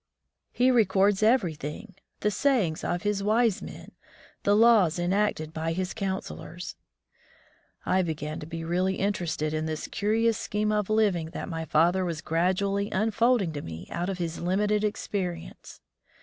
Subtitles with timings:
[0.51, 3.91] He records everything— the sayings of his wise men,
[4.41, 6.75] the laws enacted by his counselors."
[7.83, 10.71] 28 My First School Days I began to be really interested in this curious scheme
[10.71, 14.83] of living that my father was gradually imf olding to me out of his limited
[14.83, 15.81] experience.